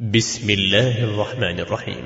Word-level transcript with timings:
بسم 0.00 0.50
الله 0.50 1.04
الرحمن 1.04 1.60
الرحيم. 1.60 2.04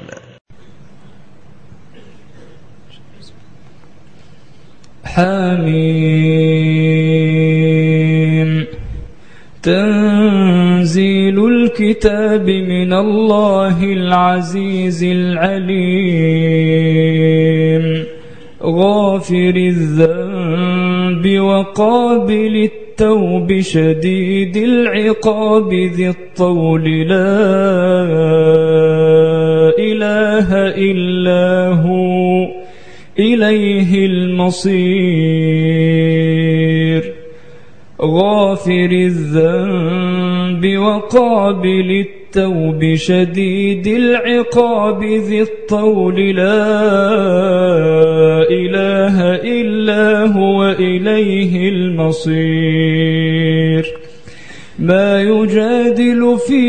حميم. 5.04 5.86
تنزيل 9.62 11.46
الكتاب 11.46 12.50
من 12.50 12.92
الله 12.92 13.84
العزيز 13.84 15.04
العليم. 15.04 16.14
غافر 18.62 19.54
الذنب 19.56 21.40
وقابل 21.40 22.70
التوب 23.00 23.60
شديد 23.60 24.56
العقاب 24.56 25.74
ذي 25.74 26.08
الطول. 26.08 27.08
لا 27.08 27.26
إله 29.78 30.54
إلا 30.76 31.68
هو. 31.68 32.46
إليه 33.18 34.06
المصير. 34.06 34.80
غافر 38.02 38.90
الذنب 38.92 40.78
وقابل 40.78 42.04
التوب 42.30 42.94
شديد 42.94 43.86
العقاب 43.86 45.04
ذي 45.04 45.42
الطول 45.42 46.36
لا 46.36 46.62
إله 48.50 49.34
إلا 49.34 50.26
هو 50.26 50.70
إليه 50.70 51.68
المصير. 51.68 52.40
ما 54.78 55.22
يجادل 55.22 56.36
في 56.48 56.64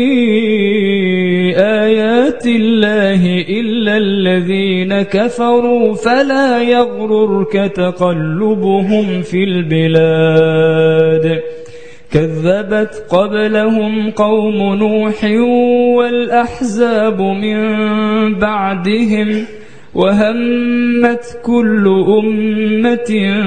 آيات 1.56 2.46
الله 2.46 3.44
إلا 3.48 3.96
الذين 3.96 5.02
كفروا 5.02 5.94
فلا 5.94 6.62
يغررك 6.62 7.52
تقلبهم 7.52 9.22
في 9.22 9.44
البلاد. 9.44 11.42
كذبت 12.12 13.04
قبلهم 13.10 14.10
قوم 14.10 14.74
نوح 14.74 15.24
والأحزاب 15.96 17.20
من 17.20 17.58
بعدهم 18.38 19.44
وهمت 19.94 21.40
كل 21.44 22.04
أمة 22.08 23.40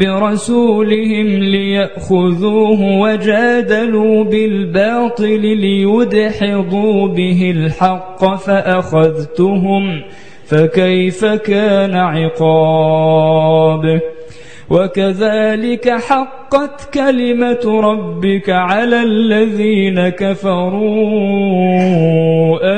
برسولهم 0.00 1.26
ليأخذوه 1.26 3.00
وجادلوا 3.00 4.24
بالباطل 4.24 5.40
ليدحضوا 5.40 7.08
به 7.08 7.54
الحق 7.56 8.36
فأخذتهم 8.36 10.02
فكيف 10.46 11.24
كان 11.24 11.94
عقاب 11.94 14.00
وكذلك 14.70 15.88
حقت 15.88 16.94
كلمة 16.94 17.80
ربك 17.80 18.50
على 18.50 19.02
الذين 19.02 20.08
كفروا 20.08 20.78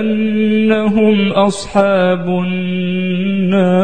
أنهم 0.01 1.33
أصحاب 1.33 2.29
النار. 2.29 3.79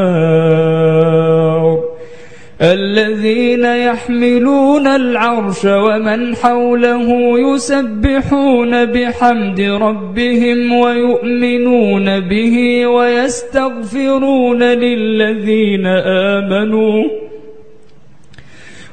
الذين 2.62 3.64
يحملون 3.64 4.86
العرش 4.86 5.64
ومن 5.64 6.36
حوله 6.36 7.08
يسبحون 7.38 8.84
بحمد 8.84 9.60
ربهم 9.60 10.72
ويؤمنون 10.72 12.20
به 12.20 12.86
ويستغفرون 12.86 14.62
للذين 14.62 15.86
آمنوا. 16.06 17.23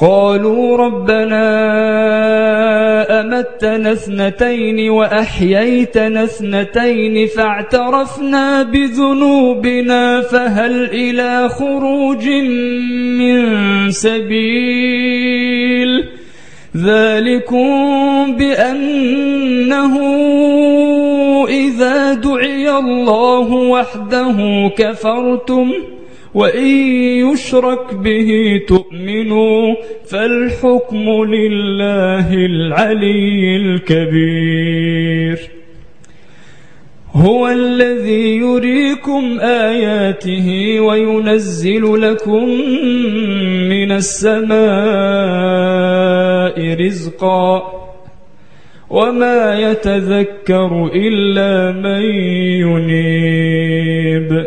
قالوا 0.00 0.76
ربنا 0.76 1.50
أمتنا 3.20 3.92
اثنتين 3.92 4.90
وأحييتنا 4.90 6.24
اثنتين 6.24 7.26
فاعترفنا 7.26 8.62
بذنوبنا 8.62 10.20
فهل 10.20 10.84
إلى 10.84 11.48
خروج 11.48 12.28
من 13.18 13.90
سبيل 13.90 15.40
ذلكم 16.76 17.66
بأنه 18.36 19.98
إذا 21.48 22.14
دعي 22.14 22.70
الله 22.70 23.52
وحده 23.52 24.36
كفرتم 24.78 25.72
وإن 26.34 26.66
يشرك 27.32 27.94
به 27.94 28.60
تؤمنوا 28.68 29.74
فالحكم 30.10 31.24
لله 31.24 32.34
العلي 32.34 33.56
الكبير. 33.56 35.38
هو 37.12 37.48
الذي 37.48 38.36
يريكم 38.36 39.40
آياته 39.40 40.80
وينزل 40.80 42.00
لكم 42.00 42.44
من 43.68 43.92
السماء 43.92 44.56
رزقا. 46.86 47.80
وما 48.90 49.60
يتذكر 49.60 50.90
إلا 50.94 51.72
من 51.72 52.02
ينيب. 52.66 54.46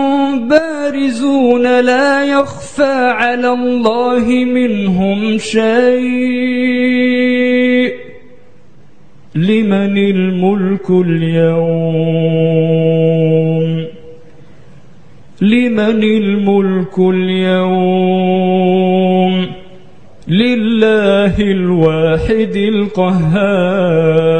بارزون 0.39 1.81
لا 1.81 2.25
يخفى 2.25 3.09
على 3.11 3.47
الله 3.47 4.45
منهم 4.45 5.37
شيء. 5.37 6.81
لمن 9.35 9.97
الملك 9.97 10.89
اليوم؟ 10.89 12.31
لمن 15.41 16.03
الملك 16.03 16.99
اليوم؟ 16.99 17.91
لله 20.27 21.41
الواحد 21.41 22.55
القهار. 22.55 24.30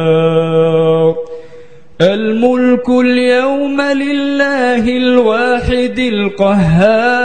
الملك 2.01 2.89
اليوم 2.89 3.81
لله 3.81 4.97
الواحد 4.97 5.99
القهار. 5.99 7.21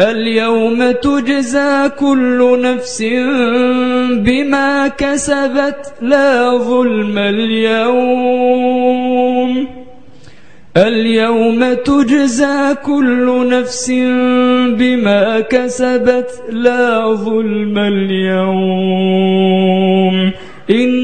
اليوم 0.00 0.90
تجزى 0.90 1.88
كل 1.98 2.60
نفس 2.62 3.02
بما 4.12 4.88
كسبت 4.88 5.92
لا 6.02 6.58
ظلم 6.58 7.18
اليوم. 7.18 8.68
اليوم 10.76 11.74
تجزى 11.74 12.74
كل 12.84 13.48
نفس 13.50 13.90
بما 14.78 15.40
كسبت 15.40 16.30
لا 16.50 17.14
ظلم 17.14 17.78
اليوم. 17.78 19.18
إن 20.70 20.97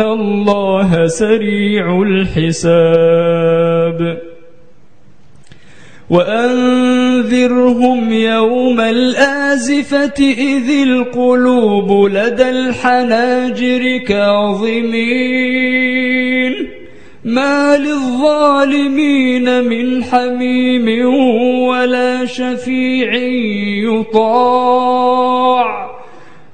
الله 0.00 1.06
سريع 1.06 2.02
الحساب 2.02 3.48
وأنذرهم 6.10 8.12
يوم 8.12 8.80
الآزفة 8.80 10.14
إذ 10.20 10.70
القلوب 10.82 12.10
لدى 12.10 12.50
الحناجر 12.50 13.98
كاظمين 14.08 15.78
ما 17.24 17.76
للظالمين 17.76 19.64
من 19.64 20.04
حميم 20.04 21.06
ولا 21.68 22.24
شفيع 22.24 23.14
يطاع 23.84 25.68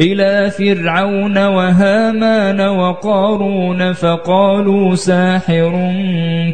إلى 0.00 0.50
فرعون 0.50 1.38
وهامان 1.38 2.60
وقارون 2.60 3.92
فقالوا 3.92 4.94
ساحر 4.94 5.92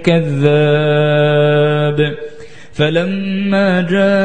كذاب 0.05 1.57
فلما 2.73 3.81
جاءهم 3.81 4.17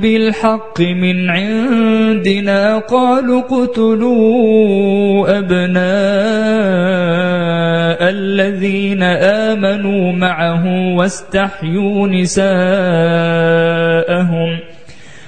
بالحق 0.00 0.80
من 0.80 1.30
عندنا 1.30 2.78
قالوا 2.78 3.42
اقتلوا 3.42 5.38
أبناء 5.38 5.86
الذين 8.10 9.02
آمنوا 9.02 10.12
معه 10.12 10.94
واستحيوا 10.96 12.08
نساءهم 12.08 12.46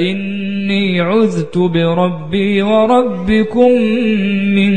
إني 0.00 1.00
عذت 1.00 1.58
بربي 1.58 2.62
وربكم 2.62 3.70
من 4.54 4.72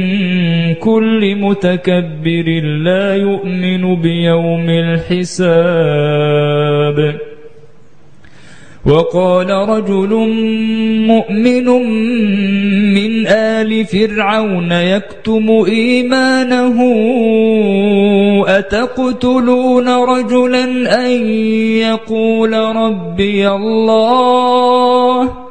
كل 0.73 1.35
متكبر 1.35 2.61
لا 2.83 3.15
يؤمن 3.15 3.95
بيوم 4.01 4.69
الحساب. 4.69 5.31
وقال 8.85 9.49
رجل 9.49 10.09
مؤمن 11.07 11.65
من 12.93 13.27
آل 13.27 13.85
فرعون 13.85 14.71
يكتم 14.71 15.49
إيمانه 15.67 16.77
أتقتلون 18.47 19.89
رجلا؟ 19.89 20.63
أن 21.05 21.11
يقول 21.77 22.53
ربي 22.53 23.49
الله. 23.49 25.50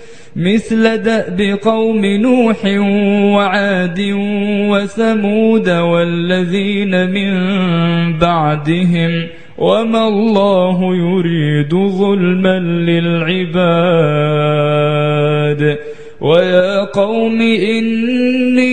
مثل 0.35 0.97
دأب 0.97 1.59
قوم 1.61 2.05
نوح 2.05 2.65
وعاد 3.35 4.01
وثمود 4.69 5.69
والذين 5.69 7.09
من 7.09 7.33
بعدهم 8.17 9.27
وما 9.57 10.07
الله 10.07 10.95
يريد 10.95 11.75
ظلما 11.75 12.59
للعباد 12.59 14.01
ويا 16.21 16.83
قوم 16.83 17.41
إني 17.41 18.71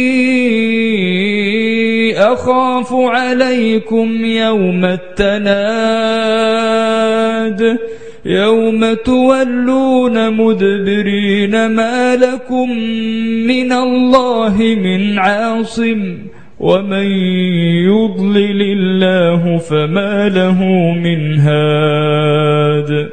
أخاف 2.18 2.92
عليكم 2.92 4.24
يوم 4.24 4.84
التناد 4.84 6.18
يوم 8.24 8.94
تولون 8.94 10.30
مدبرين 10.36 11.66
ما 11.66 12.16
لكم 12.16 12.70
من 13.46 13.72
الله 13.72 14.56
من 14.58 15.18
عاصم 15.18 16.18
ومن 16.60 17.06
يضلل 17.86 18.62
الله 18.62 19.58
فما 19.58 20.28
له 20.28 20.64
من 20.92 21.38
هاد 21.38 23.08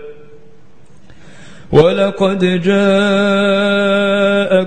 ولقد 1.71 2.61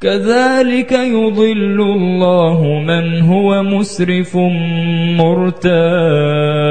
كذلك 0.00 0.92
يضل 0.92 1.80
الله 1.80 2.64
من 2.86 3.20
هو 3.20 3.62
مسرف 3.62 4.36
مرتاب. 5.20 6.70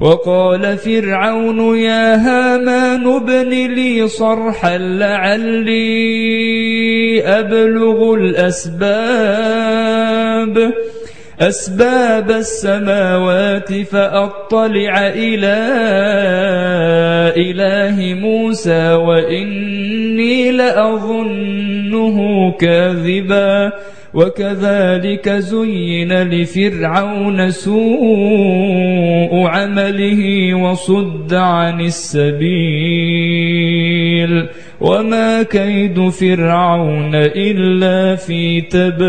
وقال 0.00 0.78
فرعون 0.78 1.78
يا 1.78 2.14
هامان 2.16 3.06
ابن 3.06 3.48
لي 3.74 4.08
صرحا 4.08 4.78
لعلي 4.78 5.78
أبلغ 7.26 8.14
الأسباب. 8.14 8.78
أسباب 11.40 12.30
السماوات 12.30 13.72
فأطلع 13.82 15.08
إلى 15.08 15.58
إله 17.36 18.14
موسى 18.14 18.92
وإني 18.92 20.50
لأظنه 20.50 22.18
كاذبا. 22.60 23.72
وكذلك 24.14 25.28
زين 25.28 26.12
لفرعون 26.22 27.50
سوء 27.50 29.46
عمله 29.46 30.54
وصد 30.54 31.34
عن 31.34 31.80
السبيل. 31.80 32.48
وما 34.80 35.42
كيد 35.42 36.08
فرعون 36.08 37.14
إلا 37.14 38.16
في 38.16 38.60
تباب. 38.60 39.08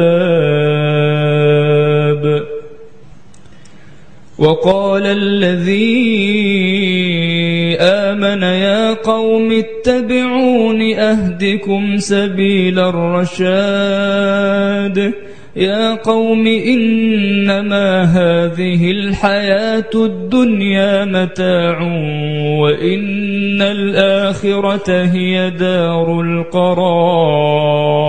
وقال 4.38 5.06
الذي 5.06 6.30
آمن 8.34 8.44
يا 8.44 8.94
قوم 8.94 9.52
اتبعون 9.52 10.94
أهدكم 10.94 11.98
سبيل 11.98 12.80
الرشاد 12.80 14.34
يا 15.56 15.96
قوم 15.96 16.48
إنما 16.48 18.04
هذه 18.04 18.92
الحياة 18.92 19.90
الدنيا 19.96 21.06
متاع 21.06 21.82
وإن 22.60 23.62
الآخرة 23.62 25.04
هي 25.04 25.50
دار 25.50 26.22
القرار 26.22 28.09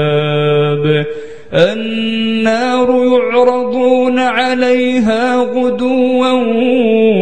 النار 1.53 2.89
يعرضون 2.89 4.19
عليها 4.19 5.35
غدوا 5.35 6.31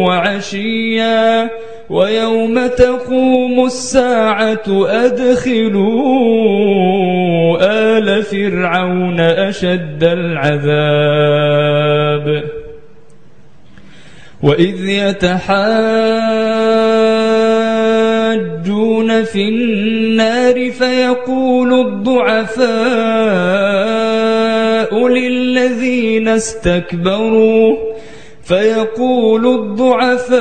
وعشيا 0.06 1.50
ويوم 1.90 2.66
تقوم 2.66 3.66
الساعة 3.66 4.86
أدخلوا 4.86 6.10
آل 7.60 8.22
فرعون 8.22 9.20
أشد 9.20 10.04
العذاب. 10.04 11.40
وإذ 14.42 14.88
يتحاجون 19.10 19.24
في 19.24 19.48
النار 19.48 20.70
فيقول 20.70 21.80
الضعفاء 21.80 22.68
للذين 25.08 26.28
استكبروا 26.28 27.76
فيقول 28.44 29.46
الضعفاء 29.46 30.40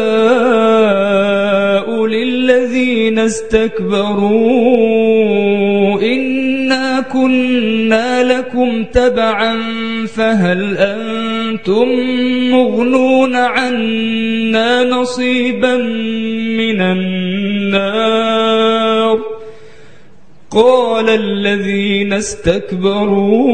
للذين 2.06 3.20
استكبروا. 3.20 4.30
كنا 7.14 8.24
لكم 8.24 8.84
تبعا 8.84 9.58
فهل 10.06 10.78
أنتم 10.78 11.88
مغنون 12.52 13.36
عنا 13.36 14.84
نصيبا 14.84 15.78
من 16.58 16.82
النار؟ 16.82 18.40
قال 20.52 21.10
الذين 21.10 22.14
استكبروا 22.14 23.50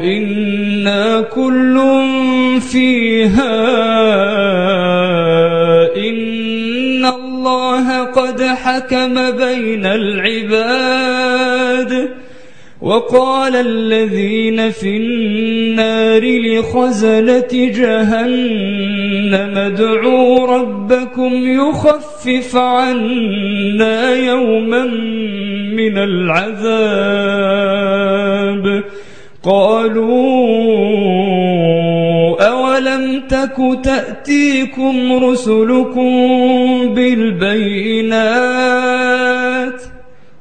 إنا 0.00 1.20
كل 1.20 1.80
فيها 2.60 3.60
إن 5.96 7.04
الله 7.04 8.04
قد 8.04 8.42
حكم 8.42 9.30
بين 9.30 9.86
العباد. 9.86 11.29
وقال 12.82 13.56
الذين 13.56 14.70
في 14.70 14.96
النار 14.96 16.22
لخزنة 16.24 17.48
جهنم 17.52 19.58
ادعوا 19.58 20.46
ربكم 20.46 21.32
يخفف 21.60 22.56
عنا 22.56 24.14
يوما 24.14 24.84
من 25.76 25.98
العذاب. 25.98 26.70
قالوا 29.42 30.10
أولم 32.48 33.22
تك 33.28 33.56
تأتيكم 33.84 35.24
رسلكم 35.24 36.10
بالبينات؟ 36.94 38.20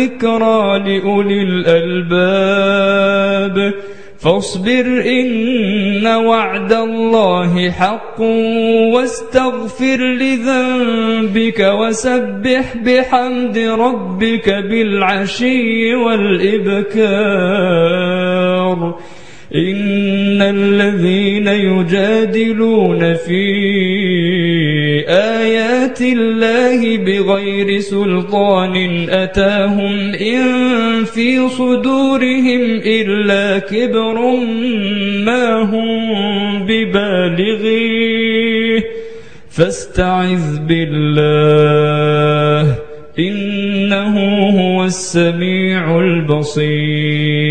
وذكرى 0.00 0.78
لأولي 0.78 1.42
الألباب. 1.42 3.56
فاصبر 4.18 5.02
إن 5.06 6.06
وعد 6.06 6.72
الله 6.72 7.70
حق 7.70 8.20
واستغفر 8.94 9.96
لذنبك 9.96 11.60
وسبح 11.60 12.76
بحمد 12.76 13.58
ربك 13.58 14.50
بالعشي 14.50 15.94
والإبكار. 15.94 17.00
إن 19.54 20.42
الذين 20.42 21.46
يجادلون 21.46 23.14
في 23.14 23.42
آيات 25.10 26.00
الله 26.02 26.96
بغير 26.96 27.80
سلطان 27.80 29.06
أتاهم 29.10 30.14
إن 30.14 31.04
في 31.04 31.48
صدورهم 31.48 32.62
إلا 32.86 33.58
كبر 33.58 34.20
ما 35.24 35.62
هم 35.62 36.66
ببالغيه 36.66 38.20
فاستعذ 39.50 40.58
بالله 40.68 42.74
إنه 43.18 44.18
هو 44.60 44.84
السميع 44.84 46.00
البصير 46.00 47.50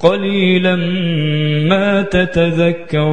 قليلا 0.00 0.76
ما 1.68 2.02
تتذكرون. 2.02 3.10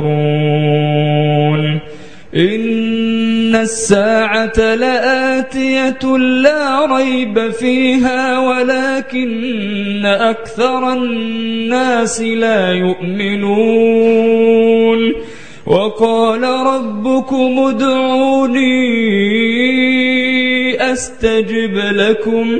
إن 2.36 3.56
الساعة 3.56 4.76
لآتية 4.76 6.18
لا 6.18 6.86
ريب 6.98 7.52
فيها 7.52 8.40
ولكن 8.40 10.06
أكثر 10.06 10.94
الناس 10.94 12.22
لا 12.22 12.72
يؤمنون. 12.72 14.48
وقال 15.66 16.44
ربكم 16.44 17.60
ادعوني 17.60 18.78
أستجب 20.92 21.78
لكم. 21.78 22.60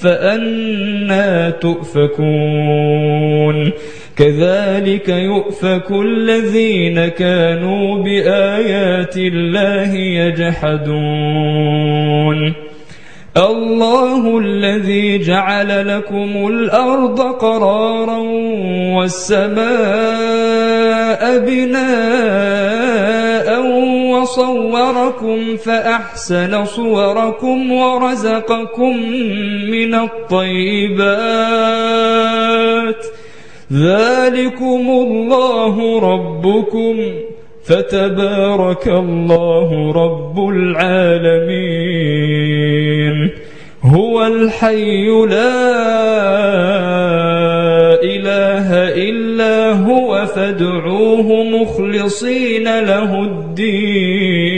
فأنا 0.00 1.50
تؤفكون. 1.50 3.04
كذلك 4.16 5.08
يؤفك 5.08 5.90
الذين 5.90 7.06
كانوا 7.08 8.02
بآيات 8.02 9.16
الله 9.16 9.94
يجحدون. 9.94 11.54
الله 13.36 14.38
الذي 14.38 15.18
جعل 15.18 15.96
لكم 15.96 16.46
الأرض 16.46 17.20
قرارا 17.20 18.18
والسماء 18.96 19.64
بناء 21.38 22.94
وصوركم 24.24 25.56
فأحسن 25.56 26.64
صوركم 26.64 27.72
ورزقكم 27.72 28.96
من 29.70 29.94
الطيبات. 29.94 31.06
ذلكم 33.72 34.84
الله 34.88 36.00
ربكم. 36.00 36.96
فتبارك 37.64 38.88
الله 38.88 39.92
رب 39.92 40.48
العالمين. 40.48 41.84
هو 43.84 44.26
الحي 44.26 45.08
لا 45.26 47.23
إله 48.04 48.68
إلا 49.08 49.72
هو 49.72 50.26
فادعوه 50.26 51.44
مخلصين 51.44 52.64
له 52.64 53.22
الدين. 53.22 54.54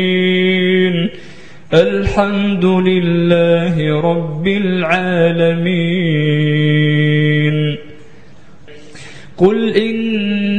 الحمد 1.75 2.65
لله 2.65 4.01
رب 4.01 4.47
العالمين. 4.47 6.07
قل 9.37 9.77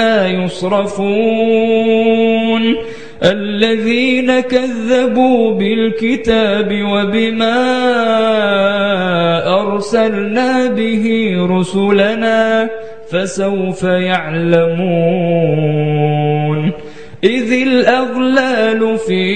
أنا 0.00 0.44
يصرفون. 0.44 1.00
الذين 3.22 4.40
كذبوا 4.40 5.52
بالكتاب 5.52 6.82
وبما 6.92 7.60
أرسلنا 9.60 10.66
به 10.66 11.34
رسلنا 11.50 12.70
فسوف 13.10 13.82
يعلمون. 13.82 14.80
إذ 17.24 17.52
الأغلال 17.52 18.98
في 18.98 19.26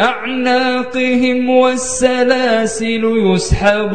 أعناقهم 0.00 1.50
والسلاسل 1.50 3.04
يسحبون. 3.34 3.94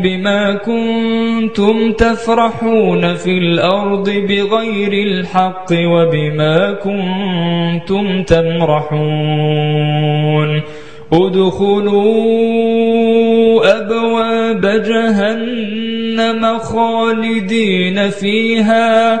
بما 0.02 0.54
كنتم 0.54 1.92
تفرحون 1.92 3.14
في 3.14 3.38
الأرض 3.38 4.10
بغير 4.10 4.92
الحق 4.92 5.66
وبما 5.72 6.72
كنتم 6.72 8.22
تمرحون. 8.22 9.42
ادخلوا 11.12 12.02
أبواب 13.80 14.60
جهنم 14.60 16.58
خالدين 16.58 18.08
فيها. 18.10 19.20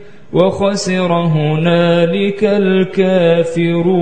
وخسر 0.33 1.13
هنالك 1.13 2.43
الكافرون. 2.43 4.01